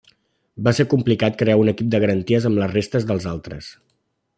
[0.67, 3.75] Va ser complicat crear un equip de garanties amb les restes dels altres.